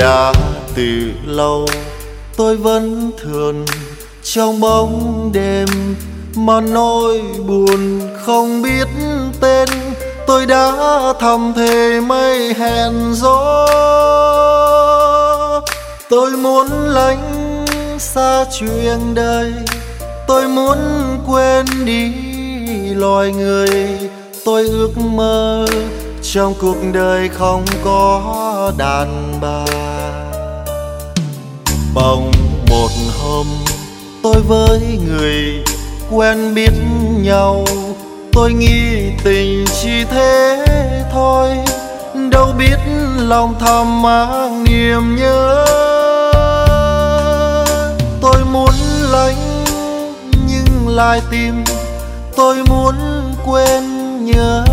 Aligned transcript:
đã 0.00 0.32
từ 0.74 1.12
lâu, 1.26 1.66
tôi 2.36 2.56
vẫn 2.56 3.10
thường 3.22 3.66
trong 4.22 4.60
bóng 4.60 5.30
đêm. 5.34 5.68
Mà 6.34 6.60
nỗi 6.60 7.22
buồn 7.46 8.00
không 8.26 8.62
biết 8.62 8.88
tên, 9.40 9.68
tôi 10.26 10.46
đã 10.46 10.72
thầm 11.20 11.52
thề 11.56 12.00
mây 12.00 12.54
hẹn 12.54 13.14
gió. 13.14 13.66
Tôi 16.08 16.30
muốn 16.30 16.66
lánh 16.86 17.64
xa 17.98 18.44
chuyện 18.58 19.14
đời, 19.14 19.52
tôi 20.26 20.48
muốn 20.48 20.78
quên 21.26 21.66
đi 21.84 22.12
loài 22.94 23.32
người. 23.32 23.98
Tôi 24.44 24.68
ước 24.68 24.98
mơ 24.98 25.66
trong 26.32 26.54
cuộc 26.60 26.76
đời 26.92 27.28
không 27.28 27.64
có 27.84 28.72
đàn 28.78 29.38
bà. 29.40 29.64
Bỗng 31.94 32.32
một 32.70 32.88
hôm, 33.22 33.46
tôi 34.22 34.36
với 34.48 34.80
người 35.06 35.64
quen 36.10 36.54
biết 36.54 36.72
nhau. 37.22 37.64
Tôi 38.32 38.52
nghĩ 38.52 39.10
tình 39.24 39.64
chỉ 39.82 40.04
thế 40.04 40.64
thôi, 41.12 41.48
đâu 42.30 42.52
biết 42.58 42.78
lòng 43.18 43.54
thầm 43.60 44.02
mang 44.02 44.64
niềm 44.64 45.16
nhớ. 45.16 45.64
Tôi 48.20 48.44
muốn 48.52 48.74
lánh, 49.10 49.64
nhưng 50.48 50.88
lại 50.88 51.20
tìm. 51.30 51.64
Tôi 52.36 52.56
muốn 52.68 52.94
quên 53.46 53.84
nhớ 54.24 54.64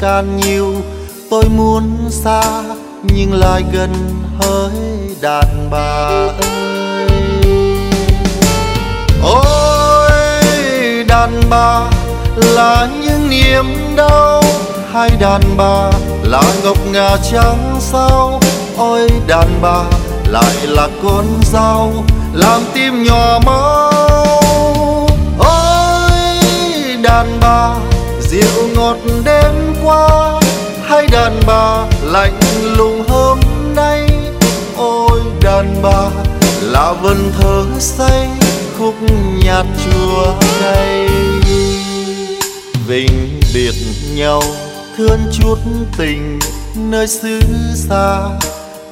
càng 0.00 0.36
nhiều 0.36 0.74
tôi 1.30 1.44
muốn 1.44 2.10
xa, 2.10 2.42
nhưng 3.02 3.32
lại 3.32 3.64
gần 3.72 3.92
hỡi 4.38 4.70
đàn 5.20 5.70
bà 5.70 6.28
ơi 6.40 7.08
ôi, 9.22 10.10
đàn 11.08 11.42
bà 11.50 11.90
là 12.36 12.88
những 13.02 13.30
niềm 13.30 13.96
đau 13.96 14.42
hai 14.92 15.10
đàn 15.20 15.42
bà 15.56 15.90
là 16.22 16.42
ngọc 16.64 16.78
ngà 16.92 17.16
trắng 17.32 17.76
sao 17.80 18.40
ôi, 18.76 19.08
đàn 19.26 19.48
bà 19.62 19.84
lại 20.28 20.54
là 20.66 20.88
con 21.02 21.24
dao, 21.52 21.92
làm 22.32 22.60
tim 22.74 23.04
nhòm. 23.04 23.45
Lạnh 32.16 32.40
lùng 32.76 33.08
hôm 33.08 33.38
nay. 33.74 34.08
Ôi, 34.76 35.20
đàn 35.42 35.82
bà, 35.82 36.10
là 36.62 36.92
vần 36.92 37.32
thơ 37.38 37.64
say 37.78 38.28
khúc 38.78 38.94
nhạt 39.44 39.66
chùa 39.84 40.34
cay 40.60 41.08
vinh 42.86 43.40
biệt 43.54 43.74
nhau, 44.14 44.42
thương 44.96 45.20
chút 45.32 45.58
tình 45.98 46.38
nơi 46.74 47.06
xứ 47.06 47.40
xa. 47.74 48.18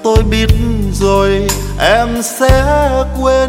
Tôi 0.03 0.23
biết 0.31 0.49
rồi, 0.93 1.47
em 1.79 2.09
sẽ 2.23 2.89
quên. 3.23 3.49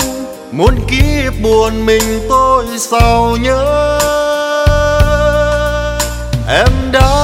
Muốn 0.51 0.75
kiếp 0.87 1.33
buồn 1.43 1.85
mình 1.85 2.19
tôi 2.29 2.65
sao 2.77 3.37
nhớ? 3.41 3.99
Em 6.47 6.67
đã 6.91 7.14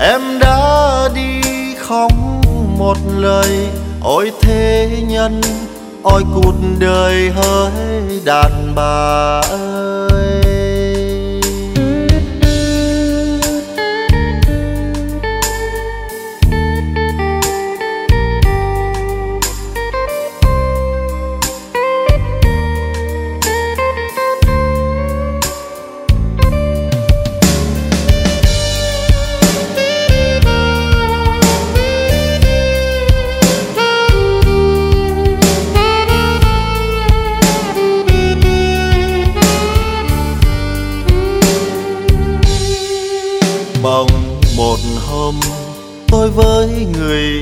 em 0.00 0.38
đã 0.38 1.08
đi 1.14 1.40
không 1.78 2.40
một 2.78 2.96
lời, 3.16 3.68
ôi 4.02 4.32
thế 4.40 4.90
nhân, 5.08 5.40
ôi 6.02 6.22
cuộc 6.34 6.54
đời 6.78 7.30
hỡi 7.30 8.20
đàn 8.24 8.72
bà 8.74 9.40
ơi. 9.50 10.07
Hôm 45.28 45.40
tôi 46.08 46.30
với 46.30 46.86
người 46.98 47.40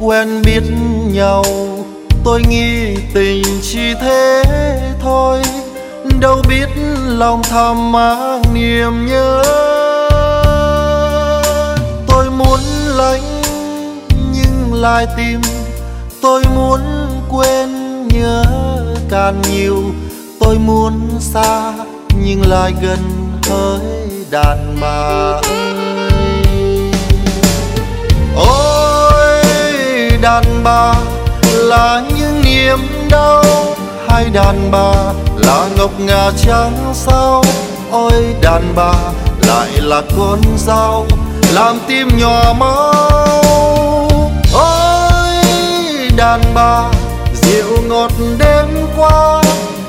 quen 0.00 0.42
biết 0.44 0.62
nhau, 1.12 1.44
tôi 2.24 2.42
nghĩ 2.48 2.96
tình 3.14 3.42
chỉ 3.62 3.94
thế 4.00 4.42
thôi. 5.00 5.42
Đâu 6.20 6.42
biết 6.48 6.68
lòng 7.06 7.42
thầm 7.42 7.92
mang 7.92 8.42
niềm 8.54 9.06
nhớ. 9.06 9.42
Tôi 12.06 12.30
muốn 12.30 12.60
lánh, 12.96 13.42
nhưng 14.32 14.74
lại 14.74 15.06
tìm. 15.16 15.40
Tôi 16.22 16.42
muốn 16.54 16.80
quên 17.30 17.68
nhớ 18.08 18.44
càng 19.10 19.42
nhiều. 19.52 19.82
Tôi 20.40 20.58
muốn 20.58 21.10
xa, 21.20 21.72
nhưng 22.24 22.42
lại 22.48 22.72
gần 22.82 22.98
hỡi 23.48 23.80
đàn 24.30 24.76
bà. 24.80 25.40
ơi 25.42 25.69
đàn 30.30 30.64
bà 30.64 30.94
là 31.52 32.02
những 32.18 32.42
niềm 32.44 32.78
đau. 33.10 33.44
Hai 34.08 34.24
đàn 34.24 34.70
bà 34.70 34.92
là 35.36 35.68
ngọc 35.76 35.90
ngà 35.98 36.30
trắng 36.46 36.92
sao? 36.94 37.44
Ôi, 37.90 38.34
đàn 38.42 38.72
bà 38.76 38.92
lại 39.46 39.68
là 39.76 40.02
con 40.16 40.40
dao 40.56 41.06
làm 41.52 41.78
tim 41.88 42.08
nhỏ 42.18 42.54
máu 42.58 44.10
ôi, 44.52 45.44
đàn 46.16 46.40
bà, 46.54 46.90
rượu 47.42 47.82
ngọt 47.88 48.12
đêm 48.38 48.86
qua. 48.96 49.42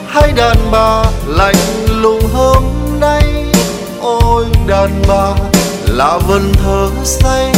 Hai 0.07 0.31
đàn 0.31 0.57
bà 0.71 1.03
lạnh 1.27 1.85
lùng 1.87 2.21
hôm 2.33 2.63
nay. 2.99 3.23
Ôi, 4.01 4.45
đàn 4.67 4.89
bà 5.07 5.33
là 5.87 6.17
vần 6.17 6.53
thơ 6.63 6.89
say 7.03 7.51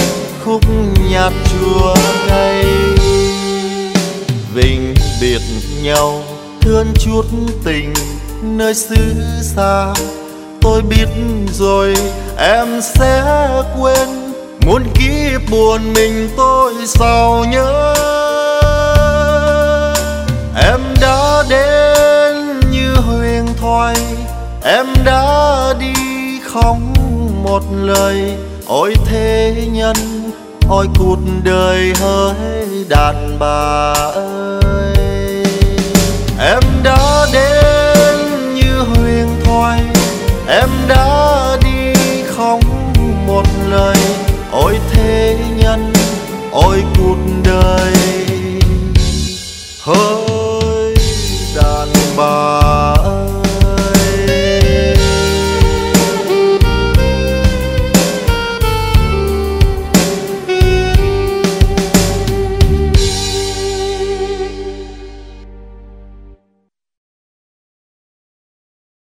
khúc 0.45 0.61
nhạt 1.09 1.33
chùa 1.51 1.95
cay 2.27 2.62
vĩnh 4.53 4.93
biệt 5.21 5.41
nhau, 5.81 6.23
thương 6.61 6.93
chút 6.99 7.25
tình 7.63 7.93
nơi 8.41 8.73
xứ 8.73 8.95
xa. 9.41 9.93
Tôi 10.61 10.81
biết 10.81 11.07
rồi, 11.53 11.95
em 12.37 12.81
sẽ 12.81 13.23
quên, 13.79 14.09
muốn 14.65 14.83
kiếp 14.93 15.41
buồn 15.51 15.93
mình 15.93 16.29
tôi 16.37 16.73
sao 16.87 17.45
nhớ. 17.51 17.93
Em 20.69 20.79
đã 21.01 21.43
đến 21.49 22.59
như 22.71 22.95
huyền 22.95 23.47
thoại, 23.61 23.95
em 24.63 24.85
đã 25.05 25.73
đi 25.79 25.93
không 26.43 26.93
một 27.43 27.63
lời. 27.81 28.37
Ôi 28.67 28.93
thế 29.05 29.55
nhân 29.71 29.95
ôi 30.69 30.87
cuộc 30.99 31.19
đời 31.43 31.93
hỡi 31.93 32.85
đàn 32.89 33.39
bà 33.39 33.93
ơi. 34.15 34.62